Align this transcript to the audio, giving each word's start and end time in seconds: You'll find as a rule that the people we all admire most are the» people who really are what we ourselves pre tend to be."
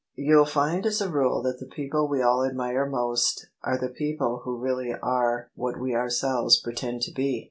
You'll 0.15 0.47
find 0.47 0.83
as 0.87 0.99
a 0.99 1.11
rule 1.11 1.43
that 1.43 1.59
the 1.59 1.67
people 1.67 2.07
we 2.07 2.23
all 2.23 2.43
admire 2.43 2.87
most 2.87 3.49
are 3.63 3.77
the» 3.77 3.87
people 3.87 4.37
who 4.43 4.57
really 4.57 4.95
are 4.95 5.51
what 5.53 5.79
we 5.79 5.93
ourselves 5.93 6.59
pre 6.59 6.73
tend 6.73 7.03
to 7.03 7.11
be." 7.11 7.39